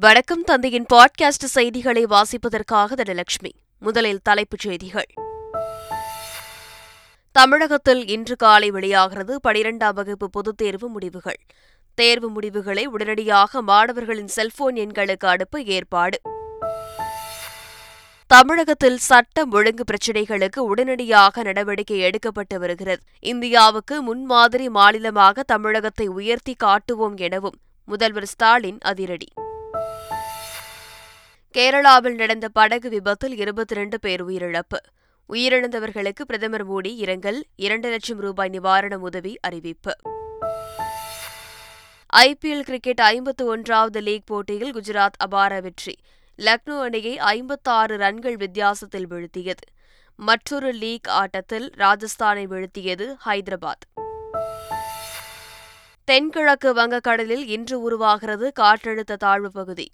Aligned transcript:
வணக்கம் 0.00 0.42
தந்தையின் 0.42 0.86
பாட்காஸ்ட் 0.92 1.44
செய்திகளை 1.44 2.04
வாசிப்பதற்காக 2.04 2.94
தனலட்சுமி. 2.94 3.50
முதலில் 3.78 4.20
தலைப்புச் 4.22 4.60
செய்திகள். 4.60 5.06
தமிழகத்தில் 7.32 8.06
இன்று 8.06 8.36
காலை 8.36 8.70
வெளியாகிறது 8.70 9.40
பனிரெண்டாம் 9.48 9.94
வகுப்பு 9.94 10.30
பொதுத் 10.30 10.56
தேர்வு 10.56 10.88
முடிவுகள். 10.88 11.38
தேர்வு 11.94 12.30
முடிவுகளை 12.30 12.86
உடனடியாக 12.86 13.62
மாணவர்களின் 13.62 14.28
செல்போன் 14.28 14.74
எண்களுக்கு 14.74 15.26
அனுப்ப 15.26 15.62
ஏற்பாடு. 15.62 16.20
தமிழகத்தில் 18.26 18.98
சட்டம் 18.98 19.52
ஒழுங்கு 19.52 19.84
பிரச்சினைகளுக்கு 19.84 20.58
உடனடியாக 20.58 21.42
நடவடிக்கை 21.42 22.00
எடுக்கப்பட்டு 22.00 22.58
வருகிறது. 22.58 23.02
இந்தியாவுக்கு 23.20 24.02
முன்மாதிரி 24.02 24.68
மாநிலமாக 24.68 25.42
தமிழகத்தை 25.42 26.06
உயர்த்தி 26.06 26.54
காட்டுவோம் 26.54 27.16
எனவும் 27.16 27.58
முதல்வர் 27.84 28.26
ஸ்டாலின் 28.26 28.78
அதிரடி. 28.80 29.28
கேரளாவில் 31.56 32.14
நடந்த 32.14 32.48
படகு 32.48 32.88
விபத்தில் 32.88 33.36
இருபத்தி 33.36 33.74
இரண்டு 33.74 33.98
பேர் 33.98 34.24
உயிரிழப்பு. 34.24 34.78
உயிரிழந்தவர்களுக்கு 35.28 36.22
பிரதமர் 36.26 36.70
மோடி 36.70 36.96
இரங்கல் 36.96 37.44
இரண்டு 37.56 37.88
லட்சம் 37.88 38.18
ரூபாய் 38.18 38.48
நிவாரண 38.48 38.98
உதவி 38.98 39.38
அறிவிப்பு. 39.40 39.92
ஐபிஎல் 42.16 42.60
கிரிக்கெட் 42.60 43.00
ஐம்பத்து 43.00 43.46
ஒன்றாவது 43.46 44.00
லீக் 44.00 44.26
போட்டியில் 44.26 44.74
குஜராத் 44.74 45.18
அபார 45.18 45.60
வெற்றி. 45.60 45.96
லக்னோ 46.38 46.80
அணியை 46.80 47.18
ஐம்பத்தாறு 47.18 47.96
ரன்கள் 47.96 48.36
வித்தியாசத்தில் 48.36 49.08
வீழ்த்தியது. 49.08 49.66
மற்றொரு 50.16 50.72
லீக் 50.72 51.08
ஆட்டத்தில் 51.08 51.70
ராஜஸ்தானை 51.76 52.46
வீழ்த்தியது 52.46 53.16
ஹைதராபாத். 53.26 54.06
தென்கிழக்கு 56.04 56.74
வங்கக்கடலில் 56.74 57.46
இன்று 57.46 57.80
உருவாகிறது 57.80 58.52
காற்றழுத்த 58.60 59.16
தாழ்வு 59.16 59.50
பகுதி. 59.52 59.90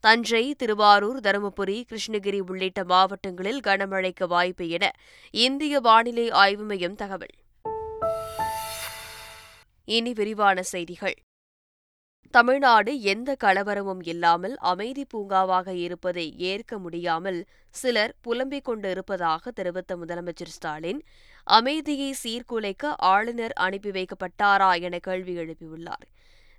தஞ்சை 0.00 0.54
திருவாரூர் 0.54 1.20
தருமபுரி 1.20 1.82
கிருஷ்ணகிரி 1.88 2.40
உள்ளிட்ட 2.46 2.84
மாவட்டங்களில் 2.84 3.60
கனமழைக்கு 3.66 4.26
வாய்ப்பு 4.26 4.68
என 4.68 4.92
இந்திய 5.30 5.80
வானிலை 5.80 6.30
ஆய்வு 6.30 6.64
மையம் 6.64 6.94
தகவல். 6.94 7.34
இனி 9.84 10.12
விரிவான 10.12 10.62
செய்திகள். 10.62 11.16
தமிழ்நாடு 12.30 13.00
எந்த 13.00 13.36
கலவரமும் 13.44 14.02
இல்லாமல் 14.02 14.56
அமைதி 14.56 15.06
பூங்காவாக 15.14 15.68
இருப்பதை 15.68 16.34
ஏற்க 16.38 16.78
முடியாமல் 16.78 17.44
சிலர் 17.70 18.14
புலம்பிக் 18.20 18.64
கொண்டு 18.64 18.90
இருப்பதாக 18.90 19.50
தெரிவித்த 19.50 19.96
முதலமைச்சர் 19.96 20.54
ஸ்டாலின் 20.56 21.02
அமைதியை 21.44 22.14
சீர்குலைக்க 22.24 22.94
ஆளுநர் 22.96 23.52
அனுப்பி 23.52 23.90
வைக்கப்பட்டாரா 23.90 24.80
என 24.80 24.98
கேள்வி 24.98 25.36
எழுப்பியுள்ளார். 25.36 26.06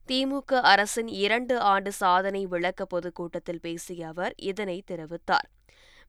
திமுக 0.09 0.59
அரசின் 0.71 1.09
இரண்டு 1.23 1.55
ஆண்டு 1.71 1.91
சாதனை 1.91 2.41
விளக்க 2.45 2.85
பொதுக்கூட்டத்தில் 2.85 3.59
பேசிய 3.61 4.07
அவர் 4.07 4.33
இதனை 4.51 4.77
தெரிவித்தார். 4.91 5.47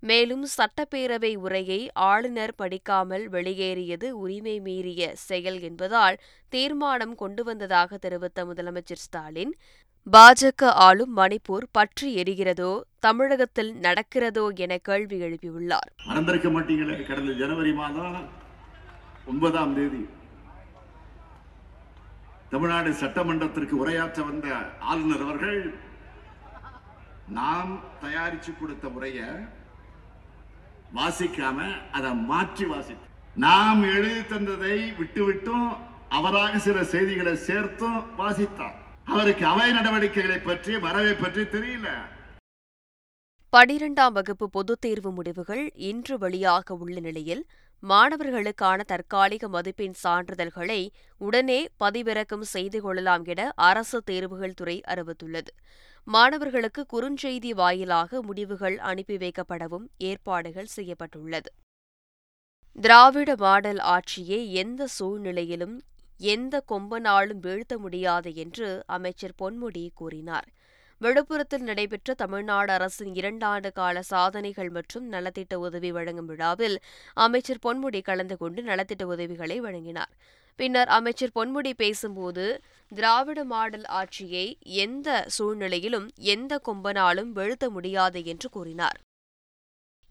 மேலும் 0.02 0.44
சட்டப்பேரவை 0.56 1.32
உரையை 1.36 1.78
ஆளுநர் 1.92 2.54
படிக்காமல் 2.56 3.24
வெளியேறியது 3.28 4.08
உரிமை 4.20 4.60
மீறிய 4.60 5.10
செயல் 5.14 5.58
என்பதால் 5.68 6.16
தீர்மானம் 6.48 7.14
கொண்டு 7.14 7.44
வந்ததாக 7.44 7.98
தெரிவித்த 7.98 8.44
முதலமைச்சர் 8.44 9.02
ஸ்டாலின் 9.06 9.52
பாஜக 10.12 10.70
ஆளும் 10.86 11.12
மணிப்பூர் 11.16 11.66
பற்றி 11.72 12.08
எரிகிறதோ 12.22 12.70
தமிழகத்தில் 13.06 13.72
நடக்கிறதோ 13.86 14.46
என 14.64 14.78
கேள்வி 14.88 15.18
எழுப்பியுள்ளார். 15.26 15.90
மறந்திருக்க 16.06 16.48
மாட்டீங்களே 16.48 16.96
கடந்த 17.10 17.34
ஜனவரி 17.42 17.72
மாதம் 17.72 18.16
ஒன்பதாம் 19.26 19.74
தேதி. 19.74 20.02
தமிழ்நாடு 22.50 22.90
சட்டமன்றத்திற்கு 22.92 23.74
உரையாற்ற 23.76 24.20
வந்த 24.26 24.46
ஆளுநர் 24.80 25.24
அவர்கள் 25.24 25.60
நாம் 27.28 27.72
தயாரிச்சு 28.02 28.58
கொடுத்த 28.58 28.88
உரையை 28.88 29.28
வாசிக்காம 30.94 31.58
அதை 31.92 32.14
மாற்றி 32.14 32.64
வாசித்து 32.64 33.06
நாம் 33.36 33.82
எழுதி 33.82 34.20
தந்ததை 34.20 34.96
விட்டு 34.96 35.24
விட்டும் 35.24 35.68
அவராக 36.08 36.58
சில 36.58 36.84
செய்திகளை 36.84 37.32
சேர்த்தும் 37.48 37.98
வாசித்தார் 38.18 38.76
அவருக்கு 39.04 39.46
அவை 39.46 39.72
நடவடிக்கைகளை 39.72 40.38
பற்றி 40.40 40.76
வரவை 40.76 41.14
பற்றி 41.14 41.42
தெரியல. 41.42 41.88
பனிரெண்டாம் 43.52 44.12
வகுப்பு 44.12 44.50
பொதுத் 44.50 44.80
தேர்வு 44.80 45.10
முடிவுகள் 45.12 45.70
இன்று 45.82 46.18
வெளியாக 46.18 46.70
உள்ள 46.78 47.00
நிலையில் 47.00 47.42
மாணவர்களுக்கான 47.82 48.84
தற்காலிக 48.84 49.48
மதிப்பெண் 49.48 49.94
சான்றிதழ்களை 50.04 50.88
உடனே 51.18 51.68
பதிவிறக்கம் 51.80 52.44
செய்து 52.54 52.80
கொள்ளலாம் 52.80 53.24
என 53.24 53.52
அரசு 53.54 54.02
தேர்வுகள் 54.02 54.54
துறை 54.54 54.80
அறிவித்துள்ளது. 54.86 55.52
மாணவர்களுக்கு 56.04 56.86
குறுஞ்செய்தி 56.92 57.50
வாயிலாக 57.50 58.22
முடிவுகள் 58.22 58.78
அனுப்பி 58.78 59.16
வைக்கப்படவும் 59.16 59.86
ஏற்பாடுகள் 59.98 60.66
செய்யப்பட்டுள்ளது. 60.66 61.50
திராவிட 62.78 63.36
மாடல் 63.36 63.78
ஆட்சியை 63.78 64.52
எந்த 64.52 64.86
சூழ்நிலையிலும் 64.86 65.76
எந்த 66.16 66.62
கொம்பனாலும் 66.68 67.40
வீழ்த்த 67.40 67.78
முடியாது 67.78 68.34
என்று 68.34 68.82
அமைச்சர் 68.86 69.38
பொன்முடி 69.42 69.88
கூறினார். 69.94 70.48
விழுப்புரத்தில் 71.02 71.66
நடைபெற்ற 71.68 72.14
தமிழ்நாடு 72.14 72.72
அரசின் 72.72 73.12
இரண்டாண்டு 73.12 73.72
கால 73.72 74.02
சாதனைகள் 74.02 74.70
மற்றும் 74.70 75.12
நலத்திட்ட 75.12 75.54
உதவி 75.54 75.92
வழங்கும் 75.92 76.26
விழாவில் 76.26 76.76
அமைச்சர் 77.14 77.62
பொன்முடி 77.66 78.00
கலந்து 78.02 78.36
கொண்டு 78.36 78.62
நலத்திட்ட 78.62 79.02
உதவிகளை 79.02 79.60
வழங்கினார். 79.60 80.12
பின்னர் 80.56 80.88
அமைச்சர் 80.88 81.30
பொன்முடி 81.34 81.72
பேசும்போது 81.76 82.62
திராவிட 82.88 83.44
மாடல் 83.44 83.84
ஆட்சியை 83.84 84.58
எந்த 84.62 85.24
சூழ்நிலையிலும் 85.26 86.10
எந்த 86.14 86.60
கொம்பனாலும் 86.68 87.30
வெழுத்த 87.30 87.70
முடியாது 87.70 88.24
என்று 88.24 88.50
கூறினார். 88.50 88.98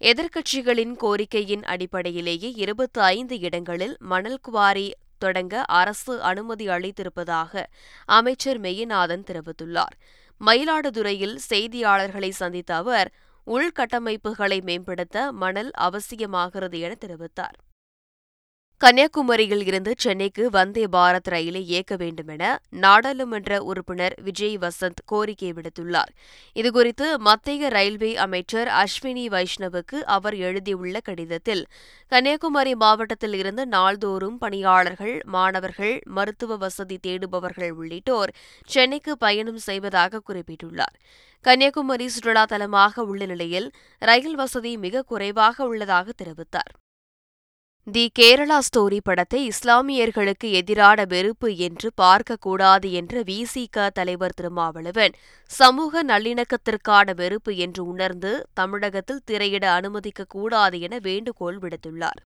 எதிர்க்கட்சிகளின் 0.01 0.95
கோரிக்கையின் 0.95 1.63
அடிப்படையிலேயே 1.63 2.51
இருபத்தி 2.55 3.01
ஐந்து 3.01 3.39
இடங்களில் 3.39 3.95
மணல் 3.99 4.39
குவாரி 4.41 4.87
தொடங்க 5.17 5.61
அரசு 5.61 6.21
அனுமதி 6.21 6.67
அளித்திருப்பதாக 6.67 7.63
அமைச்சர் 8.05 8.61
மெய்யநாதன் 8.61 9.27
தெரிவித்துள்ளார். 9.27 9.95
மயிலாடுதுறையில் 10.45 11.37
செய்தியாளர்களை 11.49 12.29
சந்தித்த 12.29 12.75
அவர் 12.75 13.09
உள்கட்டமைப்புகளை 13.47 14.61
மேம்படுத்த 14.61 15.31
மணல் 15.31 15.71
அவசியமாகிறது 15.79 16.79
என 16.79 16.95
தெரிவித்தார். 17.05 17.57
கன்னியாகுமரியில் 18.81 19.65
இருந்து 19.65 19.93
சென்னைக்கு 19.97 20.49
வந்தே 20.49 20.83
பாரத் 20.85 21.29
ரயிலை 21.29 21.61
இயக்க 21.67 21.95
வேண்டும் 21.95 22.27
என 22.27 22.43
நாடாளுமன்ற 22.69 23.57
உறுப்பினர் 23.63 24.15
விஜய் 24.21 24.57
வசந்த் 24.57 25.01
கோரிக்கை 25.05 25.49
விடுத்துள்ளார். 25.51 26.11
இதுகுறித்து 26.55 27.07
மத்திய 27.17 27.69
ரயில்வே 27.69 28.15
அமைச்சர் 28.15 28.67
அஸ்வினி 28.67 29.25
வைஷ்ணவுக்கு 29.35 29.99
அவர் 30.15 30.35
எழுதியுள்ள 30.35 30.99
கடிதத்தில் 30.99 31.65
கன்னியாகுமரி 32.07 32.75
மாவட்டத்தில் 32.75 33.33
இருந்து 33.33 33.65
நாள்தோறும் 33.65 34.37
பணியாளர்கள் 34.37 35.21
மாணவர்கள் 35.25 35.95
மருத்துவ 36.05 36.57
வசதி 36.57 36.99
தேடுபவர்கள் 37.07 37.71
உள்ளிட்டோர் 37.71 38.33
சென்னைக்கு 38.65 39.17
பயணம் 39.17 39.57
செய்வதாக 39.57 40.21
குறிப்பிட்டுள்ளார். 40.29 40.97
கன்னியாகுமரி 41.45 42.07
சுற்றுலா 42.07 42.45
தலமாக 42.49 42.99
உள்ள 42.99 43.25
நிலையில் 43.25 43.71
ரயில் 43.99 44.35
வசதி 44.35 44.77
மிக 44.77 45.01
குறைவாக 45.01 45.65
உள்ளதாக 45.65 46.13
தெரிவித்தார். 46.23 46.73
தி 47.91 48.11
கேரளா 48.19 48.57
ஸ்டோரி 48.67 48.97
படத்தை 49.03 49.39
இஸ்லாமியர்களுக்கு 49.49 50.47
எதிரான 50.51 51.05
வெறுப்பு 51.05 51.49
என்று 51.57 51.89
பார்க்கக்கூடாது 52.01 52.87
என்ற 52.91 53.21
விசிக 53.21 53.89
தலைவர் 53.89 54.35
திருமாவளவன் 54.35 55.13
சமூக 55.51 56.03
நல்லிணக்கத்திற்கான 56.03 57.15
வெறுப்பு 57.15 57.53
என்று 57.57 57.83
உணர்ந்து 57.85 58.31
தமிழகத்தில் 58.53 59.23
திரையிட 59.25 59.71
அனுமதிக்க 59.71 60.25
கூடாது 60.27 60.79
என 60.79 60.97
வேண்டுகோள் 61.01 61.59
விடுத்துள்ளார். 61.59 62.19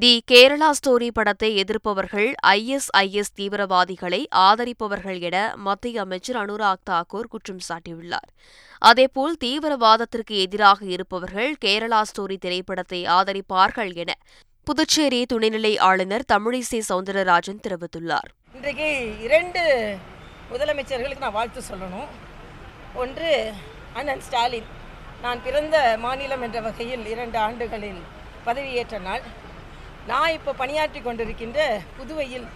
தி 0.00 0.22
கேரளா 0.30 0.70
ஸ்டோரி 0.78 1.08
படத்தை 1.12 1.64
எதிர்ப்பவர்கள் 1.64 2.32
ஐஎஸ்ஐஎஸ் 2.46 3.32
தீவிரவாதிகளை 3.36 4.20
ஆதரிப்பவர்கள் 4.36 5.20
என 5.20 5.52
மத்திய 5.56 6.00
அமைச்சர் 6.00 6.36
அனுராக் 6.36 6.86
தாக்கூர் 6.90 7.28
குற்றம் 7.28 7.58
சாட்டியுள்ளார். 7.68 8.30
அதேபோல் 8.78 9.36
தீவிரவாதத்திற்கு 9.44 10.36
எதிராக 10.44 10.86
இருப்பவர்கள் 10.86 11.56
கேரளா 11.64 12.02
ஸ்டோரி 12.10 12.38
திரைப்படத்தை 12.38 13.04
ஆதரிப்பார்கள் 13.04 13.92
என 13.94 14.14
புதுச்சேரி 14.64 15.26
துணைநிலை 15.32 15.78
ஆளுநர் 15.78 16.24
தமிழிசை 16.32 16.80
சவுந்தரராஜன் 16.88 17.62
தெரிவித்துள்ளார். 17.68 18.30
இன்றைக்கு 18.54 19.20
இரண்டு 19.20 19.62
முதலமைச்சர்களுக்கு 20.52 21.24
நான் 21.26 21.38
வாழ்த்து 21.40 21.62
சொல்லணும். 21.70 22.08
ஒன்று 22.94 23.52
அண்ணன் 23.92 24.20
ஸ்டாலின். 24.20 24.68
நான் 25.22 25.42
பிறந்த 25.42 25.96
மாநிலம் 25.98 26.42
என்ற 26.42 26.60
வகையில் 26.60 27.06
இரண்டு 27.06 27.38
ஆண்டுகளில் 27.38 28.02
பதவியேற்ற 28.46 28.98
நாள். 28.98 29.22
நான் 30.10 30.34
இப்போ 30.36 30.52
பணியாற்றி 30.60 31.00
கொண்டிருக்கின்ற 31.02 31.58
புதுவையில் 31.96 32.46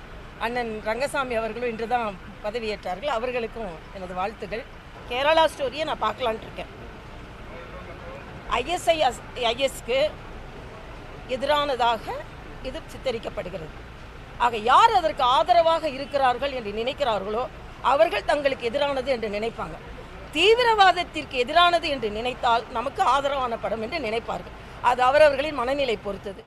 அண்ணன் 0.45 0.73
ரங்கசாமி 0.89 1.35
அவர்களும் 1.41 1.71
இன்று 1.73 1.87
தான் 1.93 2.17
பதவியேற்றார்கள். 2.45 3.13
அவர்களுக்கும் 3.19 3.75
எனது 3.97 4.15
வாழ்த்துகள் 4.21 4.65
கேரளா 5.11 5.45
ஸ்டோரியை 5.53 5.85
நான் 5.91 6.05
பார்க்கலான்ட்டு 6.07 6.47
இருக்கேன். 6.49 6.73
ஐஎஸ்ஐ 8.59 8.97
ஐஎஸ்க்கு 9.51 9.99
எதிரானதாக 11.37 12.05
இது 12.69 12.79
சித்தரிக்கப்படுகிறது. 12.95 13.77
ஆக 14.47 14.57
யார் 14.71 14.93
அதற்கு 15.01 15.25
ஆதரவாக 15.37 15.85
இருக்கிறார்கள் 15.97 16.57
என்று 16.59 16.73
நினைக்கிறார்களோ 16.81 17.45
அவர்கள் 17.93 18.29
தங்களுக்கு 18.33 18.69
எதிரானது 18.71 19.11
என்று 19.17 19.29
நினைப்பாங்க. 19.37 19.77
தீவிரவாதத்திற்கு 20.35 21.37
எதிரானது 21.45 21.87
என்று 21.95 22.09
நினைத்தால் 22.19 22.67
நமக்கு 22.79 23.03
ஆதரவான 23.15 23.57
படம் 23.65 23.85
என்று 23.87 24.01
நினைப்பார்கள். 24.09 24.55
அது 24.91 25.01
அவரவர்களின் 25.09 25.59
மனநிலை 25.63 25.99
பொறுத்தது. 26.07 26.43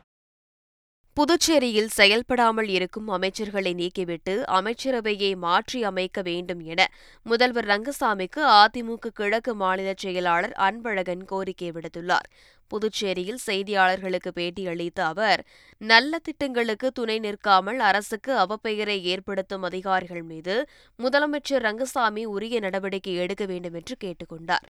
புதுச்சேரியில் 1.18 1.90
செயல்படாமல் 1.90 2.68
இருக்கும் 2.68 3.08
அமைச்சர்களை 3.10 3.72
நீக்கிவிட்டு 3.74 4.34
அமைச்சரவையை 4.50 5.36
மாற்றி 5.36 5.84
அமைக்க 5.84 6.22
வேண்டும் 6.22 6.62
என 6.64 6.82
முதல்வர் 7.26 7.66
ரங்கசாமிக்கு 7.66 8.42
அதிமுக 8.60 9.12
கிழக்கு 9.14 9.54
மாநில 9.54 9.94
செயலாளர் 9.98 10.56
அன்பழகன் 10.60 11.24
கோரிக்கை 11.26 11.72
விடுத்துள்ளார். 11.72 12.30
புதுச்சேரியில் 12.72 13.44
செய்தியாளர்களுக்கு 13.48 14.32
பேட்டியளித்த 14.36 15.00
அவர் 15.04 15.42
நல்ல 15.82 16.20
திட்டங்களுக்கு 16.20 16.90
துணை 16.92 17.20
நிற்காமல் 17.20 17.80
அரசுக்கு 17.80 18.34
அவப்பெயரை 18.38 18.98
ஏற்படுத்தும் 19.06 19.64
அதிகாரிகள் 19.64 20.24
மீது 20.24 20.56
முதலமைச்சர் 21.00 21.66
ரங்கசாமி 21.68 22.26
உரிய 22.26 22.60
நடவடிக்கை 22.60 23.16
எடுக்க 23.16 23.46
வேண்டும் 23.46 23.74
என்று 23.74 23.98
கேட்டுக் 23.98 24.30
கொண்டார் 24.30 24.68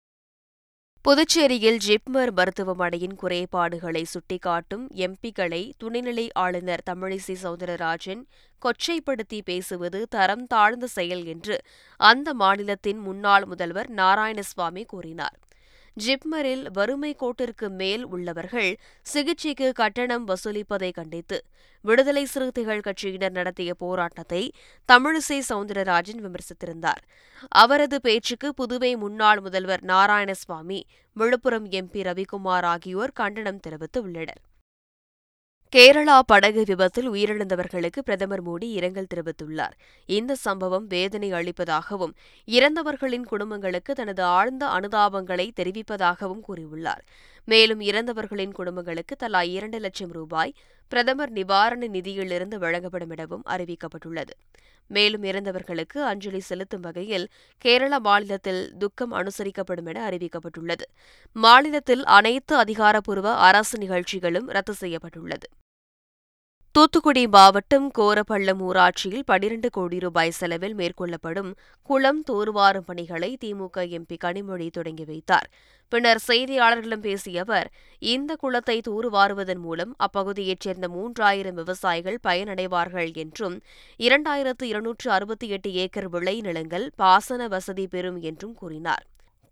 புதுச்சேரியில் 1.04 1.78
ஜிப்மர் 1.86 2.30
மருத்துவமனையின் 2.32 3.14
குறைபாடுகளை 3.20 4.02
சுட்டிக்காட்டும் 4.12 4.82
எம்பிக்களை 4.96 5.60
துணைநிலை 5.82 6.24
ஆளுநர் 6.34 6.82
தமிழிசை 6.90 7.34
சவுந்தரராஜன் 7.42 8.22
கொச்சைப்படுத்தி 8.62 9.38
பேசுவது 9.44 10.00
தரம் 10.08 10.44
தாழ்ந்த 10.46 10.86
செயல் 10.86 11.24
என்று 11.24 11.56
அந்த 12.00 12.34
மாநிலத்தின் 12.34 12.98
முன்னாள் 12.98 13.46
முதல்வர் 13.46 13.90
நாராயணசுவாமி 13.94 14.84
கூறினார். 14.86 15.36
ஜிப்மரில் 16.04 16.64
வறுமை 16.76 17.10
கோட்டிற்கு 17.20 17.66
மேல் 17.80 18.04
உள்ளவர்கள் 18.06 18.70
சிகிச்சைக்கு 19.06 19.68
கட்டணம் 19.72 20.24
வசூலிப்பதை 20.28 20.90
கண்டித்து 20.92 21.38
விடுதலை 21.84 22.24
சிறுத்தைகள் 22.24 22.84
கட்சியினர் 22.86 23.30
நடத்திய 23.30 23.74
போராட்டத்தை 23.74 24.42
தமிழிசை 24.88 25.38
சவுந்தரராஜன் 25.48 26.20
விமர்சித்திருந்தார். 26.24 27.02
அவரது 27.62 27.98
பேச்சுக்கு 28.00 28.50
புதுவை 28.54 28.92
முன்னாள் 28.96 29.40
முதல்வர் 29.40 29.84
நாராயணசுவாமி 29.84 30.80
விழுப்புரம் 31.16 31.68
எம்பி 31.70 32.02
ரவிக்குமார் 32.08 32.68
ஆகியோர் 32.74 33.12
கண்டனம் 33.12 33.62
தெரிவித்துள்ளனர் 33.66 34.42
கேரளா 35.76 36.18
படகு 36.26 36.62
விபத்தில் 36.66 37.10
உயிரிழந்தவர்களுக்கு 37.10 37.98
பிரதமர் 38.04 38.42
மோடி 38.46 38.62
இரங்கல் 38.62 39.06
தெரிவித்துள்ளார். 39.14 39.74
இந்த 40.06 40.34
சம்பவம் 40.34 40.86
வேதனை 40.86 41.32
அளிப்பதாகவும் 41.32 42.14
இறந்தவர்களின் 42.44 43.26
குடும்பங்களுக்கு 43.26 43.94
தனது 43.94 44.22
ஆழ்ந்த 44.22 44.66
அனுதாபங்களை 44.66 45.46
தெரிவிப்பதாகவும் 45.56 46.40
கூறியுள்ளார். 46.48 47.02
மேலும் 47.44 47.80
இறந்தவர்களின் 47.80 48.52
குடும்பங்களுக்கு 48.52 49.16
தலா 49.16 49.42
இரண்டு 49.42 49.78
லட்சம் 49.78 50.12
ரூபாய் 50.12 50.54
பிரதமர் 50.88 51.30
நிவாரண 51.30 51.86
நிதியிலிருந்து 51.86 52.58
வழங்கப்படும் 52.58 53.10
எனவும் 53.10 53.42
அறிவிக்கப்பட்டுள்ளது. 53.48 54.34
மேலும் 54.86 55.22
இறந்தவர்களுக்கு 55.22 55.98
அஞ்சலி 56.02 56.40
செலுத்தும் 56.40 56.80
வகையில் 56.80 57.28
கேரள 57.58 58.00
மாநிலத்தில் 58.00 58.72
துக்கம் 58.78 59.12
அனுசரிக்கப்படும் 59.12 59.86
என 59.86 60.08
அறிவிக்கப்பட்டுள்ளது. 60.08 60.86
மாநிலத்தில் 61.32 62.04
அனைத்து 62.04 62.56
அதிகாரப்பூர்வ 62.56 63.34
அரசு 63.34 63.78
நிகழ்ச்சிகளும் 63.78 64.46
ரத்து 64.46 64.74
செய்யப்பட்டுள்ளது. 64.74 65.48
தூத்துக்குடி 66.74 67.22
மாவட்டம் 67.28 67.86
கோரப்பள்ளம் 67.98 68.60
ஊராட்சியில் 68.66 69.24
பனிரண்டு 69.24 69.68
கோடி 69.70 69.98
ரூபாய் 69.98 70.30
செலவில் 70.30 70.76
மேற்கொள்ளப்படும் 70.76 71.48
குளம் 71.82 72.20
தூர்வாரும் 72.28 72.84
பணிகளை 72.86 73.30
திமுக 73.44 73.86
எம்பி 73.96 74.16
கனிமொழி 74.24 74.68
தொடங்கி 74.70 75.04
வைத்தார். 75.04 75.48
பின்னர் 75.92 76.20
செய்தியாளர்களிடம் 76.26 77.04
பேசிய 77.06 77.40
அவர் 77.40 77.68
இந்த 77.98 78.36
குளத்தை 78.36 78.78
தூர்வாருவதன் 78.88 79.62
மூலம் 79.66 79.96
அப்பகுதியைச் 80.06 80.60
சேர்ந்த 80.60 80.88
மூன்றாயிரம் 80.88 81.58
விவசாயிகள் 81.60 82.18
பயனடைவார்கள் 82.28 83.10
என்றும் 83.24 83.56
இரண்டாயிரத்து 83.98 84.66
இருநூற்று 84.72 85.10
அறுபத்தி 85.10 85.48
எட்டு 85.48 85.72
ஏக்கர் 85.72 86.10
விளைநிலங்கள் 86.10 86.88
பாசன 86.96 87.48
வசதி 87.48 87.86
பெறும் 87.86 88.20
என்றும் 88.20 88.54
கூறினார். 88.54 89.04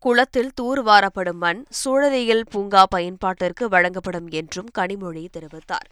குளத்தில் 0.05 0.57
தூர்வாரப்படும் 0.61 1.43
மண் 1.45 1.63
சூழலியல் 1.85 2.49
பூங்கா 2.51 2.85
பயன்பாட்டிற்கு 2.97 3.65
வழங்கப்படும் 3.69 4.29
என்றும் 4.31 4.73
கனிமொழி 4.79 5.27
தெரிவித்தார். 5.37 5.89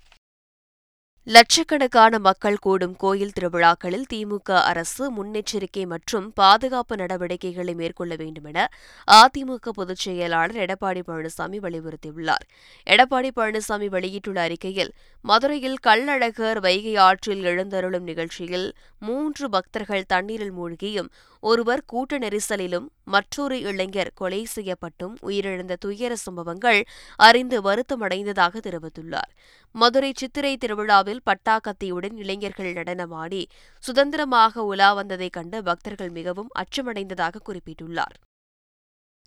லட்சக்கணக்கான 1.26 2.18
மக்கள் 2.18 2.56
கூடும் 2.56 2.96
கோயில் 2.96 3.32
திருவிழாக்களில் 3.32 4.04
திமுக 4.12 4.62
அரசு 4.62 5.04
முன்னெச்சரிக்கை 5.12 5.86
மற்றும் 5.86 6.26
பாதுகாப்பு 6.34 6.96
நடவடிக்கைகளை 6.96 7.74
மேற்கொள்ள 7.74 8.14
வேண்டும் 8.14 8.44
என 8.44 8.66
அதிமுக 9.08 9.72
பொதுச் 9.74 9.96
செயலாளர் 9.96 10.56
எடப்பாடி 10.56 11.02
பழனிசாமி 11.06 11.60
வலியுறுத்தியுள்ளார். 11.60 12.44
எடப்பாடி 12.86 13.30
பழனிசாமி 13.36 13.88
வெளியிட்டுள்ள 13.88 14.40
அறிக்கையில் 14.40 14.92
மதுரையில் 15.24 15.78
கள்ளழகர் 15.86 16.60
வைகை 16.60 16.96
ஆற்றில் 16.96 17.44
எழுந்தருளும் 17.44 18.08
நிகழ்ச்சியில் 18.10 18.68
மூன்று 18.98 19.48
பக்தர்கள் 19.48 20.04
தண்ணீரில் 20.06 20.52
மூழ்கியும் 20.52 21.10
ஒருவர் 21.40 21.84
கூட்ட 21.86 22.18
நெரிசலிலும் 22.18 22.86
மற்றொரு 23.04 23.60
இளைஞர் 23.60 24.12
கொலை 24.14 24.46
செய்யப்பட்டும் 24.56 25.14
உயிரிழந்த 25.22 25.76
துயர 25.80 26.16
சம்பவங்கள் 26.16 26.84
அறிந்து 27.16 27.62
வருத்தமடைந்ததாக 27.62 28.60
தெரிவித்துள்ளார். 28.60 29.30
மதுரை 29.72 30.12
சித்திரை 30.16 30.56
திருவிழாவில் 30.56 31.20
பட்டாக்கத்தியுடன் 31.24 32.16
இளைஞர்கள் 32.16 32.72
நடனமாடி 32.72 33.44
சுதந்திரமாக 33.78 34.62
உலா 34.62 34.96
வந்ததைக் 34.96 35.32
கண்டு 35.32 35.62
பக்தர்கள் 35.62 36.10
மிகவும் 36.10 36.48
அச்சமடைந்ததாக 36.54 37.40
குறிப்பிட்டுள்ளார். 37.46 38.16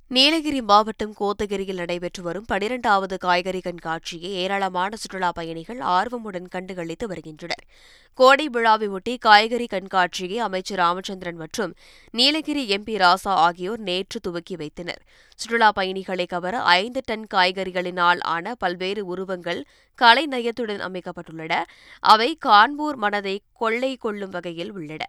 நீலகிரி 0.10 0.62
மாவட்டம் 0.62 1.14
கோத்தகிரியில் 1.20 1.76
நடைபெற்று 1.76 2.24
வரும் 2.24 2.46
பனிரெண்டாவது 2.48 3.18
காய்கறி 3.18 3.60
கண்காட்சியை 3.60 4.30
ஏராளமான 4.34 4.96
சுற்றுலாப் 4.96 5.36
பயணிகள் 5.36 5.80
ஆர்வமுடன் 5.80 6.48
கண்டுகளித்து 6.56 7.06
வருகின்றனர். 7.06 7.64
கோடை 8.14 8.50
விழாவை 8.50 8.88
ஒட்டி 8.88 9.18
காய்கறி 9.18 9.66
கண்காட்சியை 9.66 10.38
அமைச்சர் 10.38 10.78
ராமச்சந்திரன் 10.78 11.36
மற்றும் 11.36 11.74
நீலகிரி 12.12 12.64
எம்பி 12.70 12.96
ராசா 13.04 13.36
ஆகியோர் 13.44 13.80
நேற்று 13.80 14.20
துவக்கி 14.20 14.56
வைத்தனர். 14.56 15.02
சுற்றுலாப் 15.36 15.76
பயணிகளை 15.76 16.26
கவர 16.26 16.62
ஐந்து 16.62 17.02
டன் 17.06 17.28
காய்கறிகளினால் 17.34 18.20
ஆன 18.20 18.56
பல்வேறு 18.56 19.06
உருவங்கள் 19.06 19.66
கலை 19.96 20.28
நயத்துடன் 20.32 20.84
அமைக்கப்பட்டுள்ளன. 20.90 21.64
அவை 22.00 22.36
காண்போர் 22.36 22.96
மனதை 22.96 23.42
கொள்ளை 23.54 23.96
கொள்ளும் 23.96 24.30
வகையில் 24.30 24.72
உள்ளன. 24.72 25.06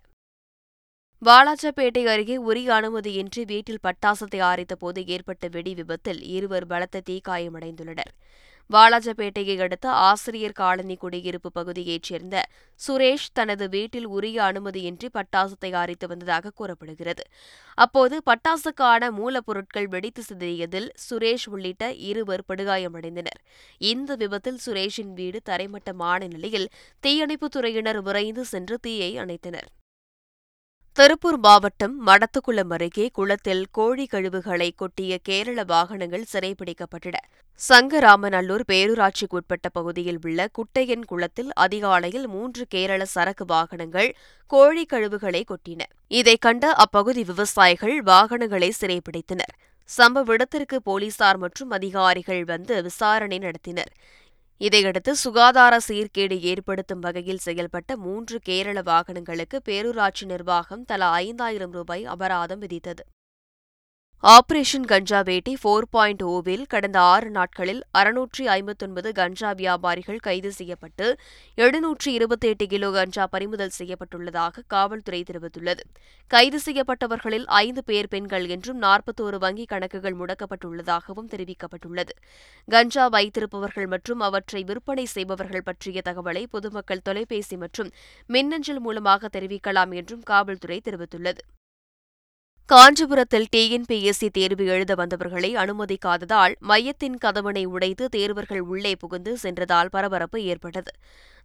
வாலாஜாப்பேட்டை 1.24 2.06
அருகே 2.06 2.36
உரிய 2.36 2.72
அனுமதியின்றி 2.72 3.44
வீட்டில் 3.44 3.78
பட்டாசு 3.82 4.24
தயாரித்த 4.28 4.74
போது 4.74 5.06
ஏற்பட்ட 5.06 5.48
வெடி 5.48 5.74
விபத்தில் 5.74 6.22
இருவர் 6.22 6.66
பலத்த 6.66 7.02
தீக்காயமடைந்துள்ளனர் 7.10 8.12
வாலாஜாப்பேட்டையை 8.70 9.60
அடுத்த 9.60 9.90
ஆசிரியர் 9.90 10.52
காலனி 10.52 10.96
குடியிருப்பு 10.96 11.52
பகுதியைச் 11.52 12.02
சேர்ந்த 12.02 12.46
சுரேஷ் 12.88 13.26
தனது 13.32 13.68
வீட்டில் 13.68 14.06
உரிய 14.06 14.42
அனுமதியின்றி 14.42 15.08
பட்டாசு 15.12 15.52
தயாரித்து 15.58 16.06
வந்ததாக 16.06 16.50
கூறப்படுகிறது. 16.50 17.22
அப்போது 17.74 18.22
பட்டாசுக்கான 18.26 19.10
மூலப்பொருட்கள் 19.10 19.88
வெடித்து 19.88 20.22
சிதறியதில் 20.22 20.88
சுரேஷ் 21.10 21.48
உள்ளிட்ட 21.50 21.92
இருவர் 21.92 22.44
படுகாயமடைந்தனர். 22.48 23.40
இந்த 23.78 24.14
விபத்தில் 24.14 24.58
சுரேஷின் 24.66 25.12
வீடு 25.14 25.40
தரைமட்டமான 25.48 26.26
நிலையில் 26.26 26.68
தீயணைப்புத் 27.06 27.56
துறையினர் 27.56 28.02
விரைந்து 28.02 28.44
சென்று 28.44 28.78
தீயை 28.78 29.16
அணைத்தனர். 29.16 29.68
திருப்பூர் 30.98 31.38
மாவட்டம் 31.38 32.06
மடத்துக்குளம் 32.06 32.72
அருகே 32.72 33.10
குளத்தில் 33.12 33.66
கோழி 33.70 34.06
கழிவுகளை 34.06 34.70
கொட்டிய 34.74 35.18
கேரள 35.22 35.64
வாகனங்கள் 35.64 36.24
சிறைபிடிக்கப்பட்டன. 36.32 37.14
சங்கராமநல்லூர் 37.68 38.60
பேரூராட்சிக்குட்பட்ட 38.72 39.68
பகுதியில் 39.72 40.18
உள்ள 40.22 40.48
குட்டையன் 40.52 41.04
குளத்தில் 41.04 41.52
அதிகாலையில் 41.52 42.28
மூன்று 42.28 42.66
கேரள 42.68 43.04
சரக்கு 43.04 43.44
வாகனங்கள் 43.44 44.16
கோழி 44.46 44.84
கழிவுகளை 44.84 45.44
கொட்டின. 45.44 45.80
இதைக் 46.06 46.40
கண்ட 46.40 46.72
அப்பகுதி 46.72 47.24
விவசாயிகள் 47.24 48.02
வாகனங்களை 48.02 48.72
சிறைபிடித்தனர். 48.80 49.56
சம்பவ 49.98 50.30
இடத்திற்கு 50.30 50.82
போலீசார் 50.82 51.36
மற்றும் 51.36 51.70
அதிகாரிகள் 51.70 52.44
வந்து 52.44 52.82
விசாரணை 52.82 53.38
நடத்தினர். 53.38 53.92
இதையடுத்து 54.60 55.16
சுகாதார 55.16 55.74
சீர்கேடு 55.88 56.36
ஏற்படுத்தும் 56.40 56.98
வகையில் 56.98 57.44
செயல்பட்ட 57.44 57.94
மூன்று 57.96 58.38
கேரள 58.42 58.82
வாகனங்களுக்கு 58.82 59.60
பேரூராட்சி 59.68 60.24
நிர்வாகம் 60.24 60.84
தலா 60.84 61.10
ஐந்தாயிரம் 61.12 61.70
ரூபாய் 61.70 62.04
அபராதம் 62.04 62.62
விதித்தது. 62.62 63.04
ஆபரேஷன் 64.24 64.86
கஞ்சா 64.90 65.18
வேட்டை 65.26 65.52
ஃபோர் 65.60 65.84
பாயிண்ட் 65.94 66.22
ஓவில் 66.28 66.62
oh 66.62 66.68
கடந்த 66.72 66.98
ஆறு 67.10 67.28
நாட்களில் 67.36 67.82
அறுநூற்றி 67.98 68.44
ஐம்பத்தொன்பது 68.54 69.08
கஞ்சா 69.18 69.50
வியாபாரிகள் 69.60 70.18
கைது 70.18 70.50
செய்யப்பட்டு 70.56 71.06
எழுநூற்றி 71.58 72.08
இருபத்தி 72.18 72.48
எட்டு 72.52 72.66
கிலோ 72.72 72.88
கஞ்சா 72.96 73.24
பறிமுதல் 73.34 73.74
செய்யப்பட்டுள்ளதாக 73.76 74.62
காவல்துறை 74.74 75.20
தெரிவித்துள்ளது. 75.28 75.82
கைது 76.30 76.60
செய்யப்பட்டவர்களில் 76.64 77.46
ஐந்து 77.60 77.84
பேர் 77.90 78.08
பெண்கள் 78.14 78.46
என்றும் 78.54 78.80
நாற்பத்தோரு 78.86 79.38
வங்கிக் 79.44 79.70
கணக்குகள் 79.74 80.18
முடக்கப்பட்டுள்ளதாகவும் 80.22 81.30
தெரிவிக்கப்பட்டுள்ளது. 81.34 82.16
கஞ்சா 82.68 83.06
வைத்திருப்பவர்கள் 83.16 83.88
மற்றும் 83.94 84.24
அவற்றை 84.30 84.62
விற்பனை 84.72 85.04
செய்பவர்கள் 85.14 85.66
பற்றிய 85.68 86.02
தகவலை 86.08 86.42
பொதுமக்கள் 86.56 87.04
தொலைபேசி 87.10 87.58
மற்றும் 87.62 87.92
மின்னஞ்சல் 88.30 88.82
மூலமாக 88.88 89.30
தெரிவிக்கலாம் 89.38 89.94
என்றும் 90.00 90.26
காவல்துறை 90.32 90.80
தெரிவித்துள்ளது. 90.88 91.40
காஞ்சிபுரத்தில் 92.68 93.46
டிஎன்பிஎஸ்சி 93.56 94.28
தேர்வு 94.28 94.64
எழுத 94.66 94.92
வந்தவர்களை 94.94 95.50
அனுமதிக்காததால் 95.56 96.54
மையத்தின் 96.60 97.16
கதவணை 97.24 97.62
உடைத்து 97.64 98.06
தேர்வர்கள் 98.16 98.62
உள்ளே 98.72 98.92
புகுந்து 98.94 99.32
சென்றதால் 99.38 99.90
பரபரப்பு 99.90 100.38
ஏற்பட்டது. 100.42 100.92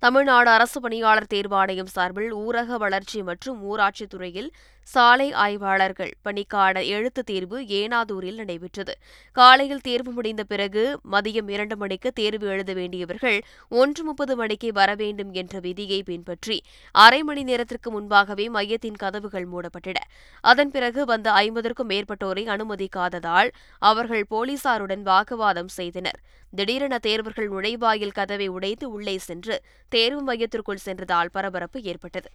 தமிழ்நாடு 0.04 0.50
அரசு 0.50 0.80
பணியாளர் 0.82 1.30
தேர்வாணையம் 1.34 1.92
சார்பில் 1.96 2.34
ஊரக 2.34 2.78
வளர்ச்சி 2.78 3.22
மற்றும் 3.24 3.62
ஊராட்சித் 3.70 4.12
துறையில் 4.14 4.50
சாலை 4.84 5.32
ஆய்வாளர்கள் 5.32 6.12
பணிக்கான 6.26 6.86
எழுத்துத் 6.86 7.26
தேர்வு 7.26 7.62
ஏனாதூரில் 7.62 8.34
நடைபெற்றது. 8.34 8.96
காலையில் 9.32 9.82
தேர்வு 9.82 10.12
முடிந்த 10.12 10.44
பிறகு 10.44 11.00
மதியம் 11.12 11.50
இரண்டு 11.50 11.78
மணிக்கு 11.78 12.12
தேர்வு 12.12 12.48
எழுத 12.48 12.74
வேண்டியவர்கள் 12.74 13.42
ஒன்று 13.70 14.04
முப்பது 14.04 14.36
மணிக்கு 14.36 14.74
வர 14.74 14.96
வேண்டும் 14.96 15.34
என்ற 15.34 15.60
விதியை 15.60 16.04
பின்பற்றி 16.04 16.64
அரை 16.92 17.24
மணி 17.24 17.44
நேரத்திற்கு 17.44 17.92
முன்பாகவே 17.92 18.50
மையத்தின் 18.50 18.96
கதவுகள் 18.96 19.48
மூடப்பட்டன. 19.48 19.96
அதன் 20.42 20.72
பிறகு 20.72 21.06
வந்த 21.06 21.32
ஐம்பதற்கும் 21.32 21.90
மேற்பட்டோரை 21.90 22.46
அனுமதிக்காததால் 22.48 23.52
அவர்கள் 23.80 24.26
போலீசாருடன் 24.30 25.02
வாக்குவாதம் 25.02 25.68
செய்தனர். 25.68 26.20
திடீரென 26.52 27.00
தேர்வர்கள் 27.04 27.50
நுழைவாயில் 27.50 28.12
கதவை 28.12 28.48
உடைத்து 28.48 28.90
உள்ளே 28.90 29.18
சென்று 29.18 29.62
தேர்வு 29.90 30.22
மையத்திற்குள் 30.22 30.76
சென்றதால் 30.76 31.30
பரபரப்பு 31.32 31.82
ஏற்பட்டது. 31.82 32.30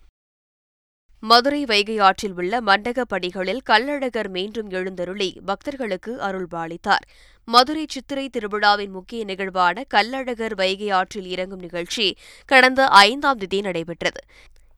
மதுரை 1.22 1.64
வைகை 1.64 1.98
ஆற்றில் 1.98 2.34
உள்ள 2.36 2.60
மண்டகப்படிகளில் 2.60 3.62
கள்ளழகர் 3.70 4.28
மீண்டும் 4.28 4.70
எழுந்தருளி 4.70 5.40
பக்தர்களுக்கு 5.46 6.20
அருள்பாளித்தார் 6.20 7.06
மதுரை 7.44 7.86
சித்திரை 7.88 8.28
திருவிழாவின் 8.28 8.90
முக்கிய 8.90 9.24
நிகழ்வான 9.24 9.84
கள்ளழகர் 9.94 10.54
வைகை 10.54 10.90
ஆற்றில் 10.90 11.26
இறங்கும் 11.26 11.58
நிகழ்ச்சி 11.58 12.16
கடந்த 12.46 12.86
ஐந்தாம் 12.86 13.36
தேதி 13.36 13.60
நடைபெற்றது. 13.60 14.22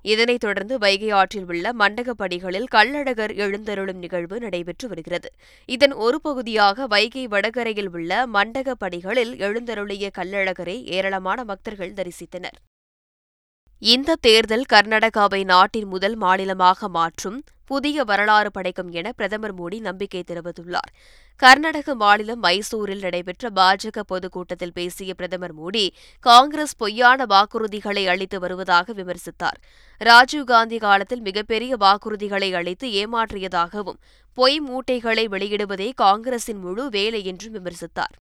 இதனைத் 0.03 0.41
தொடர்ந்து 0.41 0.79
வைகை 0.79 1.11
ஆற்றில் 1.11 1.47
உள்ள 1.49 1.73
மண்டகப்படிகளில் 1.79 2.69
கள்ளழகர் 2.75 3.35
எழுந்தருளும் 3.37 3.99
நிகழ்வு 3.99 4.41
நடைபெற்று 4.41 4.89
வருகிறது. 4.89 5.31
இதன் 5.67 5.93
ஒரு 5.93 6.21
பகுதியாக 6.21 6.87
வைகை 6.87 7.27
வடகரையில் 7.27 7.91
உள்ள 7.93 8.27
மண்டகப்படிகளில் 8.27 9.35
எழுந்தருளிய 9.39 10.09
கள்ளழகரை 10.19 10.83
ஏராளமான 10.83 11.45
பக்தர்கள் 11.45 11.93
தரிசித்தனர். 11.93 12.59
இந்த 13.83 14.17
தேர்தல் 14.21 14.65
கர்நாடகாவை 14.73 15.45
நாட்டின் 15.45 15.87
முதல் 15.87 16.17
மாநிலமாக 16.17 16.89
மாற்றும் 16.89 17.45
புதிய 17.65 18.05
வரலாறு 18.05 18.51
படைக்கும் 18.51 18.91
என 18.91 19.13
பிரதமர் 19.13 19.55
மோடி 19.55 19.81
நம்பிக்கை 19.81 20.25
தெரிவித்துள்ளார். 20.27 20.91
கர்நாடக 21.37 21.95
மாநிலம் 21.95 22.43
மைசூரில் 22.43 23.01
நடைபெற்ற 23.01 23.51
பாஜக 23.55 24.01
பொதுக்கூட்டத்தில் 24.07 24.73
பேசிய 24.73 25.15
பிரதமர் 25.15 25.55
மோடி 25.59 25.89
காங்கிரஸ் 26.21 26.77
பொய்யான 26.77 27.27
வாக்குறுதிகளை 27.27 28.07
அளித்து 28.07 28.39
வருவதாக 28.41 28.93
விமர்சித்தார். 28.93 29.59
ராஜீவ்காந்தி 30.01 30.79
காலத்தில் 30.79 31.21
மிகப்பெரிய 31.21 31.77
வாக்குறுதிகளை 31.77 32.55
அளித்து 32.55 32.89
ஏமாற்றியதாகவும் 32.89 34.01
பொய் 34.35 34.61
மூட்டைகளை 34.61 35.27
வெளியிடுவதே 35.27 35.93
காங்கிரசின் 35.95 36.59
முழு 36.59 36.89
வேலை 36.89 37.25
என்றும் 37.25 37.55
விமர்சித்தார். 37.55 38.17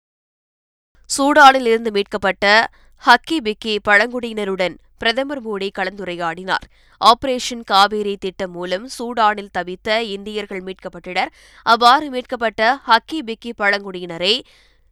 சூடானில் 1.10 1.66
இருந்து 1.66 1.90
மீட்கப்பட்ட 1.90 2.68
ஹக்கி 3.02 3.36
பிக்கி 3.46 3.72
பழங்குடியினருடன் 3.88 4.74
பிரதமர் 4.98 5.40
மோடி 5.46 5.68
கலந்துரையாடினார். 5.78 6.64
ஆபரேஷன் 7.00 7.62
காவேரி 7.64 8.16
திட்டம் 8.16 8.50
மூலம் 8.50 8.86
சூடானில் 8.98 9.50
தவித்த 9.58 9.98
இந்தியர்கள் 10.14 10.62
மீட்கப்பட்டனர். 10.62 11.30
அவ்வாறு 11.62 12.06
மீட்கப்பட்ட 12.10 12.78
ஹக்கி 12.88 13.20
பிக்கி 13.28 13.52
பழங்குடியினரை 13.58 14.34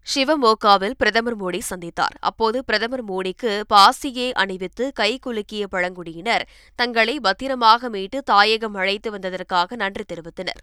சிவமோகாவில் 0.06 0.96
பிரதமர் 0.99 1.38
மோடி 1.42 1.61
சந்தித்தார். 1.70 2.16
அப்போது 2.20 2.64
பிரதமர் 2.64 3.04
மோடிக்கு 3.04 3.52
பாசியை 3.75 4.28
அணிவித்து 4.32 4.87
கைகுலுக்கிய 5.00 5.64
பழங்குடியினர் 5.70 6.46
தங்களை 6.75 7.20
பத்திரமாக 7.20 7.88
மீட்டு 7.88 8.20
தாயகம் 8.23 8.75
அழைத்து 8.75 9.11
வந்ததற்காக 9.18 9.76
நன்றி 9.76 10.06
தெரிவித்தனர். 10.12 10.62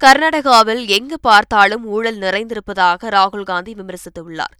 கர்நாடகாவில் 0.00 0.86
எங்கு 0.86 1.16
பார்த்தாலும் 1.20 1.86
ஊழல் 1.86 2.18
நிறைந்திருப்பதாக 2.18 3.10
ராகுல் 3.10 3.50
காந்தி 3.52 3.72
விமர்சித்துள்ளார். 3.74 4.56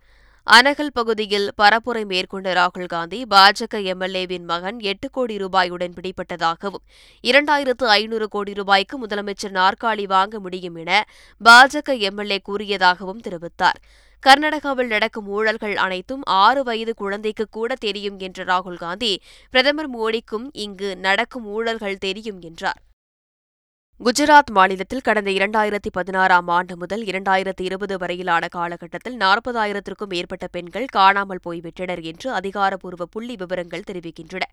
அனகல் 0.57 0.93
பகுதியில் 0.95 1.47
பரப்புரை 1.61 2.03
மேற்கொண்ட 2.11 2.53
ராகுல் 2.59 2.87
காந்தி 2.87 3.19
பாஜக 3.31 3.81
எம்எல்ஏவின் 3.93 4.45
மகன் 4.45 4.79
எட்டு 4.91 5.09
கோடி 5.11 5.35
ரூபாயுடன் 5.37 5.95
பிடிப்பட்டதாகவும் 5.97 6.85
இரண்டாயிரத்து 7.25 7.87
ஐநூறு 7.97 8.29
கோடி 8.29 8.53
ரூபாய்க்கு 8.53 8.97
முதலமைச்சர் 9.05 9.55
நாற்காலி 9.59 10.07
வாங்க 10.15 10.41
முடியும் 10.41 10.75
என 10.75 11.03
பாஜக 11.41 11.99
எம்எல்ஏ 12.11 12.41
கூறியதாகவும் 12.49 13.23
தெரிவித்தார். 13.29 13.79
கர்நாடகாவில் 14.25 14.93
நடக்கும் 14.95 15.31
ஊழல்கள் 15.37 15.77
அனைத்தும் 15.77 16.23
ஆறு 16.45 16.63
வயது 16.65 16.95
குழந்தைக்கு 16.95 17.47
கூட 17.51 17.75
தெரியும் 17.87 18.19
என்ற 18.19 18.45
ராகுல் 18.45 18.83
காந்தி 18.87 19.15
பிரதமர் 19.51 19.95
மோடிக்கும் 19.99 20.49
இங்கு 20.53 20.97
நடக்கும் 20.97 21.49
ஊழல்கள் 21.57 22.03
தெரியும் 22.09 22.41
என்றார். 22.41 22.83
குஜராத் 24.01 24.51
மாநிலத்தில் 24.51 25.01
கடந்த 25.01 25.31
இரண்டாயிரத்தி 25.31 25.91
பதினாறாம் 25.93 26.49
ஆண்டு 26.49 26.77
முதல் 26.77 27.03
இரண்டாயிரத்தி 27.05 27.61
இருபது 27.61 27.99
வரையிலான 27.99 28.49
காலகட்டத்தில் 28.49 29.17
நாற்பதாயிரத்திற்கும் 29.17 30.13
மேற்பட்ட 30.13 30.47
பெண்கள் 30.47 30.87
காணாமல் 30.87 31.41
போய்விட்டனர் 31.45 32.03
என்று 32.03 32.33
அதிகாரப்பூர்வ 32.33 33.05
புள்ளி 33.05 33.37
விவரங்கள் 33.37 33.85
தெரிவிக்கின்றன. 33.91 34.45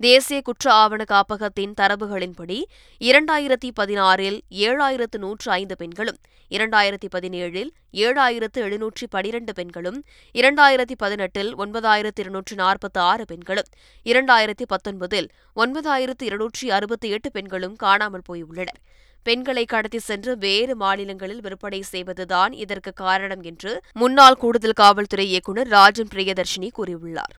தேசிய 0.00 0.40
குற்ற 0.40 0.72
ஆவண 0.72 1.04
காப்பகத்தின் 1.04 1.76
தரவுகளின்படி 1.80 2.58
இரண்டாயிரத்தி 3.00 3.70
பதினாறில் 3.80 4.40
ஏழாயிரத்து 4.66 5.18
நூற்று 5.18 5.50
ஐந்து 5.50 5.76
பெண்களும் 5.76 6.18
இரண்டாயிரத்தி 6.50 7.08
பதினேழில் 7.16 7.70
ஏழாயிரத்து 7.92 8.58
எழுநூற்றி 8.66 9.06
பனிரண்டு 9.10 9.52
பெண்களும் 9.52 9.98
இரண்டாயிரத்தி 10.34 10.94
பதினெட்டில் 10.98 11.50
ஒன்பதாயிரத்து 11.58 12.20
இருநூற்று 12.20 12.56
நாற்பத்தி 12.56 12.98
ஆறு 12.98 13.24
பெண்களும் 13.24 13.70
இரண்டாயிரத்தி 14.06 14.66
பத்தொன்பதில் 14.74 15.28
ஒன்பதாயிரத்து 15.56 16.22
இருநூற்றி 16.22 16.70
அறுபத்தி 16.70 17.08
எட்டு 17.08 17.30
பெண்களும் 17.30 17.76
காணாமல் 17.76 18.26
போயுள்ளனர். 18.28 18.80
பெண்களை 19.22 19.64
கடத்தி 19.64 19.98
சென்று 19.98 20.38
வேறு 20.38 20.76
மாநிலங்களில் 20.76 21.40
விற்பனை 21.40 21.82
செய்வதுதான் 21.82 22.52
இதற்கு 22.52 22.92
காரணம் 22.92 23.42
என்று 23.42 23.82
முன்னாள் 23.92 24.34
கூடுதல் 24.34 24.78
காவல்துறை 24.82 25.28
இயக்குநர் 25.28 25.68
ராஜன் 25.68 26.10
பிரியதர்ஷினி 26.14 26.68
கூறியுள்ளார். 26.78 27.34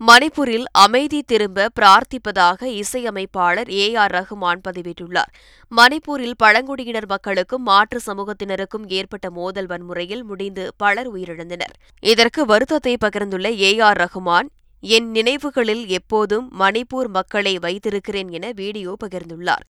மணிப்பூரில் 0.00 0.64
அமைதி 0.72 1.22
திரும்ப 1.22 1.68
பிரார்த்திப்பதாக 1.80 2.62
இசையமைப்பாளர் 2.62 3.70
ஏ 3.70 3.94
ஆர் 3.94 4.12
ரஹ்மான் 4.12 4.60
பதிவிட்டுள்ளார். 4.68 5.32
மணிப்பூரில் 5.72 6.36
பழங்குடியினர் 6.36 7.06
மக்களுக்கும் 7.06 7.62
மாற்று 7.62 8.00
சமூகத்தினருக்கும் 8.06 8.86
ஏற்பட்ட 8.88 9.30
மோதல் 9.30 9.66
வன்முறையில் 9.66 10.24
முடிந்து 10.24 10.66
பலர் 10.76 11.14
உயிரிழந்தனர். 11.14 11.74
இதற்கு 12.00 12.44
வருத்தத்தை 12.46 12.96
பகிர்ந்துள்ள 13.06 13.50
ஏ 13.60 13.78
ஆர் 13.78 13.96
ரஹ்மான் 13.96 14.50
என் 14.80 15.10
நினைவுகளில் 15.10 15.86
எப்போதும் 15.86 16.52
மணிப்பூர் 16.58 17.08
மக்களை 17.08 17.58
வைத்திருக்கிறேன் 17.58 18.28
என 18.28 18.52
வீடியோ 18.52 18.96
பகிர்ந்துள்ளார். 19.04 19.66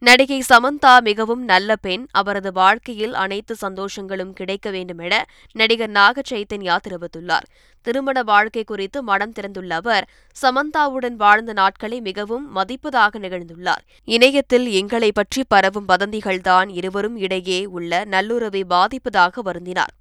நடிகை 0.00 0.42
சமந்தா 0.48 1.00
மிகவும் 1.00 1.44
நல்ல 1.44 1.76
பெண். 1.76 2.06
அவரது 2.10 2.52
வாழ்க்கையில் 2.52 3.14
அனைத்து 3.14 3.56
சந்தோஷங்களும் 3.60 4.32
கிடைக்க 4.32 4.70
வேண்டுமென 4.70 5.14
நடிகர் 5.52 5.90
நாக 5.90 6.22
சைத்தன்யா 6.30 6.76
தெரிவித்துள்ளார் 6.88 7.46
திருமண 7.82 8.22
வாழ்க்கை 8.22 8.64
குறித்து 8.64 9.02
மனம் 9.02 9.32
திறந்துள்ள 9.32 9.72
அவர் 9.72 10.08
சமந்தாவுடன் 10.36 11.16
வாழ்ந்த 11.16 11.52
நாட்களை 11.52 12.00
மிகவும் 12.00 12.56
மதிப்பதாக 12.56 13.18
நிகழ்ந்துள்ளார். 13.24 13.84
இணையத்தில் 14.04 14.66
எங்களை 14.70 15.12
பற்றி 15.12 15.44
பரவும் 15.48 15.88
வதந்திகள்தான் 15.88 16.68
இருவரும் 16.68 17.16
இடையே 17.16 17.64
உள்ள 17.66 18.04
நல்லுறவை 18.04 18.64
பாதிப்பதாக 18.70 19.42
வருந்தினார். 19.44 19.94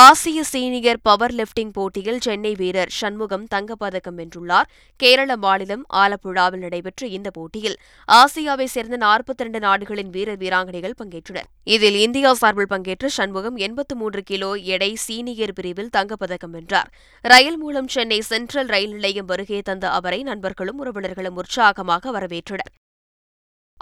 ஆசிய 0.00 0.42
சீனியர் 0.42 1.00
பவர் 1.02 1.34
லிப்டிங் 1.34 1.72
போட்டியில் 1.72 2.20
சென்னை 2.20 2.54
வீரர் 2.54 2.92
சண்முகம் 2.98 3.44
தங்கப்பதக்கம் 3.54 4.16
வென்றுள்ளார். 4.20 4.68
கேரள 4.96 5.36
மாநிலம் 5.36 5.84
ஆலப்புழாவில் 6.02 6.62
நடைபெற்ற 6.64 7.06
இந்த 7.06 7.30
போட்டியில் 7.30 7.76
ஆசியாவை 8.08 8.64
சேர்ந்த 8.64 8.96
நாற்பத்தி 8.96 9.42
இரண்டு 9.44 9.60
நாடுகளின் 9.60 10.10
வீரர் 10.10 10.38
வீராங்கனைகள் 10.38 10.96
பங்கேற்றனர். 11.00 11.48
இதில் 11.64 11.94
இந்தியா 11.94 12.34
சார்பில் 12.34 12.72
பங்கேற்ற 12.74 13.08
சண்முகம் 13.08 13.56
எண்பத்து 13.56 13.96
மூன்று 13.96 14.22
கிலோ 14.22 14.54
எடை 14.54 14.94
சீனியர் 14.94 15.52
பிரிவில் 15.52 15.94
தங்கப்பதக்கம் 15.96 16.54
வென்றார். 16.58 16.90
ரயில் 17.22 17.58
மூலம் 17.58 17.88
சென்னை 17.88 18.20
சென்ட்ரல் 18.20 18.66
ரயில் 18.66 18.92
நிலையம் 18.92 19.26
வருகை 19.26 19.62
தந்த 19.62 19.90
அவரை 19.90 20.22
நண்பர்களும் 20.22 20.80
உறவினர்களும் 20.84 21.38
உற்சாகமாக 21.42 22.12
வரவேற்றனர். 22.18 22.72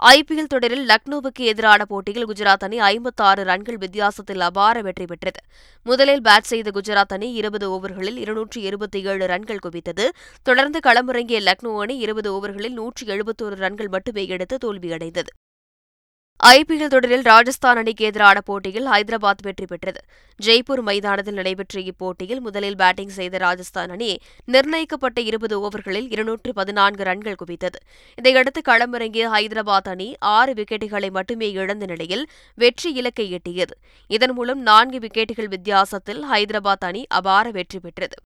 ஐபிஎல் 0.09 0.47
தொடரில் 0.47 0.85
லக்னோவுக்கு 0.85 1.39
எதிரான 1.39 1.85
போட்டியில் 1.85 2.25
குஜராத் 2.25 2.63
அணி 2.63 2.79
ஐம்பத்தாறு 2.79 3.43
ரன்கள் 3.43 3.77
வித்தியாசத்தில் 3.77 4.39
அபார 4.39 4.81
வெற்றி 4.81 5.05
பெற்றது. 5.05 5.41
முதலில் 5.83 6.21
பேட் 6.21 6.49
செய்த 6.51 6.71
குஜராத் 6.71 7.13
அணி 7.13 7.33
இருபது 7.33 7.67
ஓவர்களில் 7.69 8.17
இருநூற்றி 8.17 8.61
இருபத்தி 8.61 9.03
ஏழு 9.03 9.27
ரன்கள் 9.27 9.61
குவித்தது. 9.65 10.07
தொடர்ந்து 10.43 10.79
களமிறங்கிய 10.87 11.41
லக்னோ 11.49 11.73
அணி 11.79 11.97
இருபது 11.97 12.31
ஓவர்களில் 12.33 12.77
நூற்றி 12.79 13.07
எழுபத்தோரு 13.07 13.59
ரன்கள் 13.65 13.87
மட்டுமே 13.87 14.27
எடுத்து 14.27 14.57
தோல்வியடைந்தது. 14.65 15.31
ஐபிஎல் 16.39 16.87
தொடரில் 16.87 17.21
ராஜஸ்தான் 17.21 17.77
அணிக்கு 17.77 18.05
எதிரான 18.05 18.41
போட்டியில் 18.41 18.85
ஹைதராபாத் 18.85 19.43
வெற்றி 19.43 19.65
பெற்றது. 19.65 19.99
ஜெய்ப்பூர் 20.39 20.81
மைதானத்தில் 20.81 21.33
நடைபெற்ற 21.33 21.81
இப்போட்டியில் 21.81 22.39
முதலில் 22.39 22.75
பேட்டிங் 22.75 23.13
செய்த 23.17 23.37
ராஜஸ்தான் 23.37 23.89
அணி 23.89 24.17
நிர்ணயிக்கப்பட்ட 24.45 25.21
இருபது 25.21 25.55
ஓவர்களில் 25.67 26.07
இருநூற்று 26.11 26.53
பதினான்கு 26.53 27.03
ரன்கள் 27.03 27.37
குவித்தது. 27.41 27.79
இதையடுத்து 28.17 28.61
களமிறங்கிய 28.69 29.27
ஹைதராபாத் 29.35 29.91
அணி 29.93 30.15
ஆறு 30.19 30.53
விக்கெட்டுகளை 30.53 31.11
மட்டுமே 31.11 31.51
இழந்த 31.51 31.85
நிலையில் 31.85 32.25
வெற்றி 32.55 32.91
இலக்கை 32.93 33.27
எட்டியது. 33.33 33.77
இதன் 34.07 34.31
மூலம் 34.31 34.61
நான்கு 34.61 34.99
விக்கெட்டுகள் 34.99 35.51
வித்தியாசத்தில் 35.55 36.23
ஹைதராபாத் 36.31 36.87
அணி 36.89 37.03
அபார 37.09 37.51
வெற்றி 37.51 37.79
பெற்றது. 37.79 38.19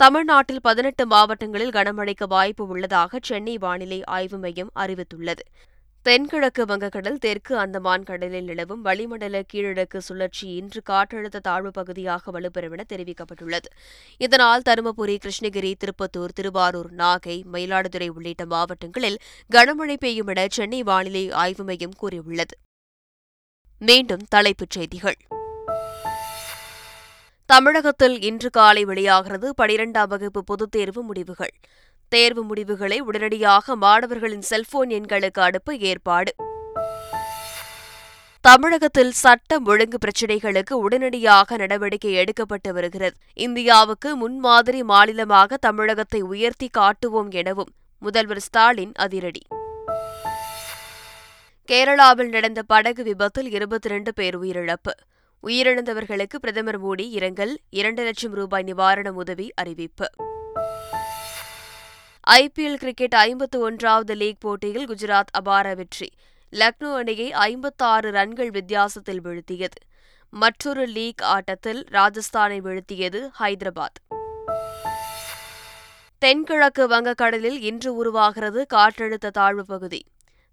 தமிழ்நாட்டில் 0.00 0.62
பதினெட்டு 0.62 1.06
மாவட்டங்களில் 1.06 1.74
கனமழைக்கு 1.78 2.26
வாய்ப்பு 2.28 2.66
உள்ளதாக 2.66 3.18
சென்னை 3.22 3.58
வானிலை 3.58 4.04
ஆய்வு 4.04 4.38
மையம் 4.38 4.72
அறிவித்துள்ளது. 4.76 5.44
தென்கிழக்கு 6.02 6.64
வங்கக்கடல் 6.64 7.16
தெற்கு 7.16 7.58
அந்தமான் 7.58 8.02
கடலில் 8.02 8.44
நிலவும் 8.44 8.82
வளிமண்டல 8.82 9.42
கீழடுக்கு 9.52 9.98
சுழற்சி 9.98 10.48
இன்று 10.54 10.82
காற்றழுத்த 10.90 11.40
தாழ்வு 11.42 11.70
பகுதியாக 11.70 12.40
வலுப்பெறும் 12.40 12.70
என 12.70 12.84
தெரிவிக்கப்பட்டுள்ளது. 12.92 13.68
இதனால் 14.16 14.62
தருமபுரி 14.68 15.16
கிருஷ்ணகிரி 15.16 15.74
திருப்பத்தூர் 15.76 16.32
திருவாரூர் 16.34 16.92
நாகை 16.92 17.42
மயிலாடுதுறை 17.52 18.08
உள்ளிட்ட 18.08 18.46
மாவட்டங்களில் 18.46 19.18
கனமழை 19.54 19.96
பெய்யும் 19.96 20.26
என 20.26 20.46
சென்னை 20.50 20.82
வானிலை 20.82 21.30
ஆய்வு 21.30 21.64
மையம் 21.64 21.94
கூறியுள்ளது. 21.96 22.58
மீண்டும் 23.78 24.24
தலைப்புச் 24.28 24.70
செய்திகள். 24.70 25.16
தமிழகத்தில் 27.46 28.20
இன்று 28.20 28.50
காலை 28.50 28.84
வெளியாகிறது 28.84 29.54
பனிரெண்டாம் 29.62 30.08
வகுப்பு 30.08 30.44
பொதுத் 30.44 30.70
தேர்வு 30.70 31.02
முடிவுகள். 31.02 31.52
தேர்வு 32.14 32.42
முடிவுகளை 32.44 33.00
உடனடியாக 33.00 33.76
மாணவர்களின் 33.76 34.42
செல்போன் 34.42 34.88
எண்களுக்கு 34.88 35.40
அனுப்ப 35.40 35.76
ஏற்பாடு. 35.76 36.32
தமிழகத்தில் 38.40 39.12
சட்டம் 39.12 39.66
ஒழுங்கு 39.66 39.98
பிரச்சினைகளுக்கு 40.04 40.72
உடனடியாக 40.72 41.56
நடவடிக்கை 41.56 42.12
எடுக்கப்பட்டு 42.14 42.70
வருகிறது. 42.72 43.16
இந்தியாவுக்கு 43.34 44.16
முன்மாதிரி 44.16 44.82
மாநிலமாக 44.82 45.56
தமிழகத்தை 45.56 46.20
உயர்த்தி 46.20 46.68
காட்டுவோம் 46.68 47.30
எனவும் 47.30 47.72
முதல்வர் 47.98 48.40
ஸ்டாலின் 48.40 48.92
அதிரடி. 48.94 49.42
கேரளாவில் 51.68 52.28
நடந்த 52.28 52.62
படகு 52.62 53.02
விபத்தில் 53.02 53.50
இருபத்தி 53.50 53.88
இரண்டு 53.88 54.12
பேர் 54.14 54.38
உயிரிழப்பு. 54.40 54.94
உயிரிழந்தவர்களுக்கு 55.42 56.36
பிரதமர் 56.40 56.82
மோடி 56.84 57.06
இரங்கல் 57.10 57.54
இரண்டு 57.70 58.04
லட்சம் 58.04 58.34
ரூபாய் 58.34 58.62
நிவாரண 58.62 59.12
உதவி 59.12 59.52
அறிவிப்பு. 59.54 60.08
ஐபிஎல் 62.30 62.74
கிரிக்கெட் 62.74 63.14
ஐம்பத்து 63.14 63.60
ஒன்றாவது 63.60 64.14
லீக் 64.14 64.40
போட்டியில் 64.40 64.88
குஜராத் 64.88 65.32
அபார 65.32 65.74
வெற்றி. 65.74 66.12
லக்னோ 66.52 66.94
அணியை 66.94 67.32
ஐம்பத்தாறு 67.32 68.10
ரன்கள் 68.10 68.50
வித்தியாசத்தில் 68.50 69.22
வீழ்த்தியது. 69.22 69.80
மற்றொரு 70.30 70.86
லீக் 70.86 71.22
ஆட்டத்தில் 71.22 71.84
ராஜஸ்தானை 71.90 72.60
வீழ்த்தியது 72.60 73.30
ஹைதராபாத். 73.40 73.98
தென்கிழக்கு 76.18 76.88
வங்கக்கடலில் 76.88 77.60
இன்று 77.60 77.94
உருவாகிறது 77.94 78.66
காற்றழுத்த 78.74 79.30
தாழ்வு 79.30 79.64
பகுதி. 79.66 80.04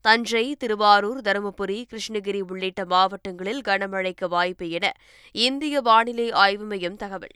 தஞ்சை 0.01 0.55
திருவாரூர் 0.55 1.21
தருமபுரி 1.21 1.85
கிருஷ்ணகிரி 1.89 2.41
உள்ளிட்ட 2.47 2.85
மாவட்டங்களில் 2.85 3.61
கனமழைக்கு 3.61 4.27
வாய்ப்பு 4.27 4.69
என 4.69 4.93
இந்திய 5.31 5.81
வானிலை 5.81 6.31
ஆய்வு 6.31 6.65
மையம் 6.65 6.95
தகவல். 6.95 7.35